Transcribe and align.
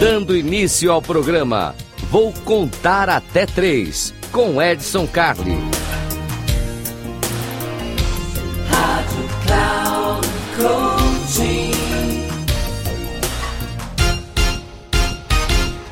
Dando 0.00 0.34
início 0.34 0.90
ao 0.90 1.02
programa, 1.02 1.76
vou 2.10 2.32
contar 2.32 3.10
até 3.10 3.44
três 3.44 4.14
com 4.32 4.62
Edson 4.62 5.06
Carli. 5.06 5.58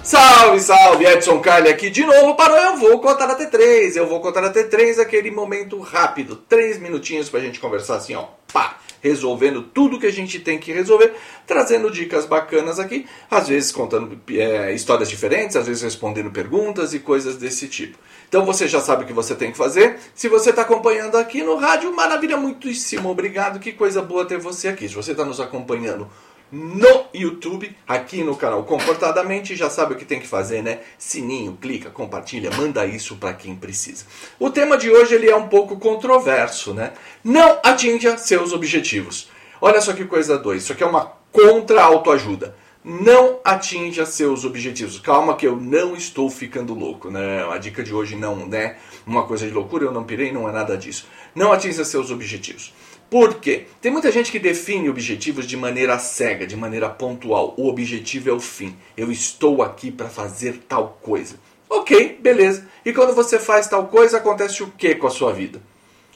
Salve, 0.02 0.60
salve, 0.60 1.04
Edson 1.04 1.38
Carli 1.40 1.68
aqui 1.68 1.90
de 1.90 2.02
novo 2.06 2.34
para 2.34 2.54
o 2.54 2.56
Eu 2.56 2.76
Vou 2.78 3.00
Contar 3.00 3.30
até 3.30 3.44
três. 3.44 3.94
Eu 3.94 4.06
vou 4.06 4.20
contar 4.20 4.42
até 4.42 4.62
três, 4.62 4.98
aquele 4.98 5.30
momento 5.30 5.78
rápido, 5.80 6.34
três 6.34 6.80
minutinhos 6.80 7.28
pra 7.28 7.40
gente 7.40 7.60
conversar 7.60 7.96
assim, 7.96 8.14
ó, 8.14 8.24
pá, 8.50 8.78
resolvendo 9.02 9.62
tudo 9.62 9.98
que 9.98 10.06
a 10.06 10.12
gente 10.12 10.38
tem 10.38 10.58
que 10.58 10.72
resolver, 10.72 11.14
trazendo 11.46 11.90
dicas 11.90 12.26
bacanas 12.26 12.78
aqui, 12.78 13.06
às 13.30 13.48
vezes 13.48 13.72
contando 13.72 14.20
é, 14.30 14.72
histórias 14.74 15.08
diferentes, 15.08 15.56
às 15.56 15.66
vezes 15.66 15.82
respondendo 15.82 16.30
perguntas 16.30 16.94
e 16.94 16.98
coisas 16.98 17.36
desse 17.36 17.68
tipo. 17.68 17.98
Então 18.28 18.44
você 18.44 18.68
já 18.68 18.80
sabe 18.80 19.04
o 19.04 19.06
que 19.06 19.12
você 19.12 19.34
tem 19.34 19.50
que 19.50 19.56
fazer. 19.56 19.98
Se 20.14 20.28
você 20.28 20.50
está 20.50 20.62
acompanhando 20.62 21.16
aqui 21.16 21.42
no 21.42 21.56
rádio, 21.56 21.94
maravilha, 21.94 22.36
muitíssimo 22.36 23.08
obrigado. 23.08 23.58
Que 23.58 23.72
coisa 23.72 24.02
boa 24.02 24.26
ter 24.26 24.38
você 24.38 24.68
aqui. 24.68 24.86
Se 24.86 24.94
você 24.94 25.12
está 25.12 25.24
nos 25.24 25.40
acompanhando 25.40 26.08
no 26.50 27.06
YouTube, 27.12 27.76
aqui 27.86 28.22
no 28.22 28.34
canal 28.34 28.64
Comportadamente, 28.64 29.54
já 29.54 29.68
sabe 29.68 29.94
o 29.94 29.96
que 29.96 30.04
tem 30.04 30.20
que 30.20 30.26
fazer, 30.26 30.62
né? 30.62 30.80
Sininho, 30.96 31.58
clica, 31.60 31.90
compartilha, 31.90 32.50
manda 32.50 32.86
isso 32.86 33.16
para 33.16 33.34
quem 33.34 33.54
precisa. 33.54 34.04
O 34.38 34.50
tema 34.50 34.76
de 34.76 34.90
hoje 34.90 35.14
ele 35.14 35.28
é 35.28 35.36
um 35.36 35.48
pouco 35.48 35.76
controverso, 35.78 36.72
né? 36.72 36.92
Não 37.22 37.58
atinja 37.62 38.16
seus 38.16 38.52
objetivos. 38.52 39.28
Olha 39.60 39.80
só 39.80 39.92
que 39.92 40.04
coisa 40.04 40.38
doida, 40.38 40.58
isso 40.62 40.72
aqui 40.72 40.82
é 40.82 40.86
uma 40.86 41.12
contra-autoajuda. 41.32 42.54
Não 42.84 43.40
atinja 43.44 44.06
seus 44.06 44.44
objetivos. 44.44 44.98
Calma 44.98 45.36
que 45.36 45.46
eu 45.46 45.56
não 45.56 45.94
estou 45.94 46.30
ficando 46.30 46.72
louco, 46.72 47.10
né? 47.10 47.46
A 47.52 47.58
dica 47.58 47.82
de 47.82 47.92
hoje 47.92 48.16
não 48.16 48.48
é 48.52 48.78
uma 49.06 49.24
coisa 49.26 49.46
de 49.46 49.52
loucura, 49.52 49.84
eu 49.84 49.92
não 49.92 50.04
pirei, 50.04 50.32
não 50.32 50.48
é 50.48 50.52
nada 50.52 50.76
disso. 50.76 51.06
Não 51.34 51.52
atinja 51.52 51.84
seus 51.84 52.10
objetivos. 52.10 52.72
Por 53.10 53.36
quê? 53.36 53.66
Tem 53.80 53.90
muita 53.90 54.12
gente 54.12 54.30
que 54.30 54.38
define 54.38 54.90
objetivos 54.90 55.46
de 55.46 55.56
maneira 55.56 55.98
cega, 55.98 56.46
de 56.46 56.56
maneira 56.56 56.90
pontual. 56.90 57.54
O 57.56 57.66
objetivo 57.68 58.28
é 58.28 58.32
o 58.32 58.40
fim. 58.40 58.76
Eu 58.96 59.10
estou 59.10 59.62
aqui 59.62 59.90
para 59.90 60.08
fazer 60.08 60.60
tal 60.68 60.98
coisa. 61.00 61.36
Ok, 61.70 62.18
beleza. 62.20 62.66
E 62.84 62.92
quando 62.92 63.14
você 63.14 63.38
faz 63.38 63.66
tal 63.66 63.86
coisa, 63.86 64.18
acontece 64.18 64.62
o 64.62 64.70
que 64.76 64.94
com 64.94 65.06
a 65.06 65.10
sua 65.10 65.32
vida? 65.32 65.60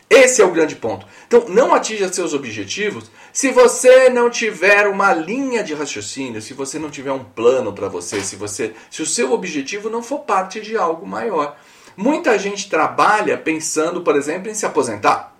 Esse 0.08 0.42
é 0.42 0.44
o 0.44 0.50
grande 0.50 0.76
ponto. 0.76 1.06
Então, 1.26 1.48
não 1.48 1.74
atinja 1.74 2.12
seus 2.12 2.34
objetivos 2.34 3.10
se 3.32 3.50
você 3.50 4.10
não 4.10 4.28
tiver 4.28 4.86
uma 4.86 5.14
linha 5.14 5.64
de 5.64 5.72
raciocínio, 5.72 6.42
se 6.42 6.52
você 6.52 6.78
não 6.78 6.90
tiver 6.90 7.12
um 7.12 7.24
plano 7.24 7.72
para 7.72 7.88
você, 7.88 8.20
se 8.20 8.36
você, 8.36 8.74
se 8.90 9.00
o 9.00 9.06
seu 9.06 9.32
objetivo 9.32 9.88
não 9.88 10.02
for 10.02 10.18
parte 10.20 10.60
de 10.60 10.76
algo 10.76 11.06
maior. 11.06 11.56
Muita 11.96 12.38
gente 12.38 12.68
trabalha 12.68 13.38
pensando, 13.38 14.02
por 14.02 14.14
exemplo, 14.14 14.50
em 14.50 14.54
se 14.54 14.66
aposentar. 14.66 15.31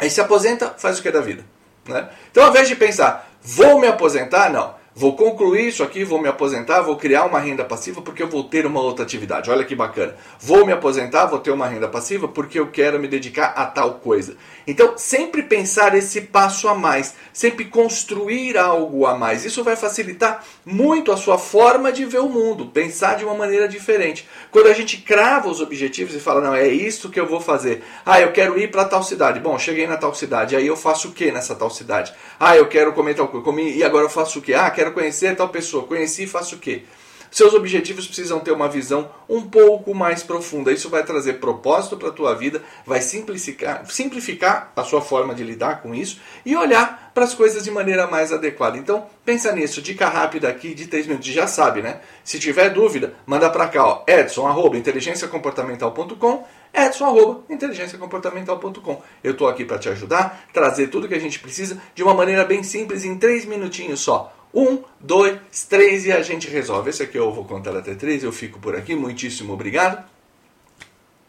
Aí 0.00 0.10
se 0.10 0.20
aposenta, 0.20 0.74
faz 0.78 0.98
o 0.98 1.02
que 1.02 1.10
da 1.10 1.20
vida? 1.20 1.44
Né? 1.86 2.08
Então, 2.30 2.42
ao 2.42 2.50
invés 2.50 2.66
de 2.68 2.74
pensar, 2.74 3.30
vou 3.42 3.78
me 3.78 3.86
aposentar, 3.86 4.50
não. 4.50 4.79
Vou 4.92 5.14
concluir 5.14 5.68
isso 5.68 5.84
aqui, 5.84 6.02
vou 6.02 6.20
me 6.20 6.28
aposentar, 6.28 6.80
vou 6.80 6.96
criar 6.96 7.24
uma 7.24 7.38
renda 7.38 7.64
passiva 7.64 8.02
porque 8.02 8.24
eu 8.24 8.28
vou 8.28 8.42
ter 8.42 8.66
uma 8.66 8.80
outra 8.80 9.04
atividade. 9.04 9.48
Olha 9.48 9.64
que 9.64 9.76
bacana. 9.76 10.16
Vou 10.40 10.66
me 10.66 10.72
aposentar, 10.72 11.26
vou 11.26 11.38
ter 11.38 11.52
uma 11.52 11.68
renda 11.68 11.86
passiva 11.86 12.26
porque 12.26 12.58
eu 12.58 12.66
quero 12.66 12.98
me 12.98 13.06
dedicar 13.06 13.52
a 13.56 13.66
tal 13.66 13.94
coisa. 13.94 14.36
Então, 14.66 14.94
sempre 14.96 15.44
pensar 15.44 15.94
esse 15.94 16.22
passo 16.22 16.66
a 16.68 16.74
mais, 16.74 17.14
sempre 17.32 17.66
construir 17.66 18.58
algo 18.58 19.06
a 19.06 19.16
mais. 19.16 19.44
Isso 19.44 19.62
vai 19.62 19.76
facilitar 19.76 20.44
muito 20.66 21.12
a 21.12 21.16
sua 21.16 21.38
forma 21.38 21.92
de 21.92 22.04
ver 22.04 22.18
o 22.18 22.28
mundo, 22.28 22.66
pensar 22.66 23.16
de 23.16 23.24
uma 23.24 23.34
maneira 23.34 23.68
diferente. 23.68 24.28
Quando 24.50 24.66
a 24.66 24.72
gente 24.72 24.98
crava 24.98 25.48
os 25.48 25.60
objetivos 25.60 26.16
e 26.16 26.20
fala, 26.20 26.40
não, 26.40 26.54
é 26.54 26.66
isso 26.66 27.10
que 27.10 27.20
eu 27.20 27.26
vou 27.26 27.40
fazer. 27.40 27.84
Ah, 28.04 28.20
eu 28.20 28.32
quero 28.32 28.58
ir 28.58 28.70
para 28.70 28.84
tal 28.84 29.04
cidade. 29.04 29.38
Bom, 29.38 29.56
cheguei 29.56 29.86
na 29.86 29.96
tal 29.96 30.14
cidade, 30.14 30.56
aí 30.56 30.66
eu 30.66 30.76
faço 30.76 31.08
o 31.08 31.12
que 31.12 31.30
nessa 31.30 31.54
tal 31.54 31.70
cidade? 31.70 32.12
Ah, 32.38 32.56
eu 32.56 32.66
quero 32.66 32.92
comer 32.92 33.14
tal 33.14 33.28
coisa. 33.28 33.60
E 33.60 33.84
agora 33.84 34.04
eu 34.04 34.10
faço 34.10 34.40
o 34.40 34.42
que? 34.42 34.52
Ah, 34.52 34.70
quero 34.80 34.92
conhecer 34.92 35.36
tal 35.36 35.50
pessoa. 35.50 35.86
Conheci 35.86 36.22
e 36.22 36.26
faço 36.26 36.56
o 36.56 36.58
quê? 36.58 36.84
Seus 37.30 37.54
objetivos 37.54 38.06
precisam 38.06 38.40
ter 38.40 38.50
uma 38.50 38.68
visão 38.68 39.08
um 39.28 39.42
pouco 39.42 39.94
mais 39.94 40.22
profunda. 40.22 40.72
Isso 40.72 40.88
vai 40.88 41.04
trazer 41.04 41.34
propósito 41.34 41.96
para 41.96 42.08
a 42.08 42.12
tua 42.12 42.34
vida, 42.34 42.60
vai 42.84 43.00
simplificar, 43.00 43.84
simplificar 43.88 44.72
a 44.74 44.82
sua 44.82 45.00
forma 45.00 45.32
de 45.32 45.44
lidar 45.44 45.80
com 45.80 45.94
isso 45.94 46.18
e 46.44 46.56
olhar 46.56 47.12
para 47.14 47.22
as 47.22 47.34
coisas 47.34 47.62
de 47.62 47.70
maneira 47.70 48.08
mais 48.08 48.32
adequada. 48.32 48.78
Então, 48.78 49.06
pensa 49.24 49.52
nisso. 49.52 49.80
Dica 49.80 50.08
rápida 50.08 50.48
aqui 50.48 50.74
de 50.74 50.86
3 50.86 51.06
minutos. 51.06 51.28
Já 51.28 51.46
sabe, 51.46 51.82
né? 51.82 52.00
Se 52.24 52.40
tiver 52.40 52.70
dúvida, 52.70 53.14
manda 53.26 53.48
para 53.50 53.68
cá, 53.68 53.84
ó, 53.86 54.04
edson, 54.08 54.46
arroba, 54.46 54.76
inteligenciacomportamental.com 54.78 56.44
edson, 56.72 57.04
arroba, 57.04 57.44
inteligenciacomportamental.com. 57.50 59.02
Eu 59.22 59.32
estou 59.32 59.46
aqui 59.46 59.64
para 59.64 59.78
te 59.78 59.88
ajudar, 59.88 60.46
trazer 60.52 60.88
tudo 60.88 61.06
que 61.06 61.14
a 61.14 61.20
gente 61.20 61.38
precisa 61.38 61.80
de 61.94 62.02
uma 62.02 62.14
maneira 62.14 62.44
bem 62.44 62.62
simples, 62.62 63.04
em 63.04 63.16
3 63.16 63.44
minutinhos 63.44 64.00
só. 64.00 64.34
Um, 64.52 64.82
dois, 65.00 65.38
três 65.68 66.06
e 66.06 66.12
a 66.12 66.22
gente 66.22 66.48
resolve. 66.48 66.90
Esse 66.90 67.02
aqui 67.02 67.16
eu 67.16 67.32
vou 67.32 67.44
contar 67.44 67.76
até 67.76 67.94
três. 67.94 68.24
Eu 68.24 68.32
fico 68.32 68.58
por 68.58 68.74
aqui. 68.74 68.94
Muitíssimo 68.94 69.52
obrigado. 69.52 70.04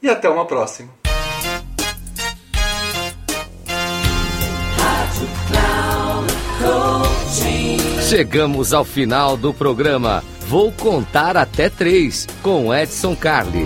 E 0.01 0.09
até 0.09 0.27
uma 0.27 0.45
próxima. 0.45 0.89
Chegamos 8.09 8.73
ao 8.73 8.83
final 8.83 9.37
do 9.37 9.53
programa. 9.53 10.23
Vou 10.47 10.71
contar 10.71 11.37
até 11.37 11.69
três 11.69 12.27
com 12.43 12.73
Edson 12.73 13.15
Carli. 13.15 13.65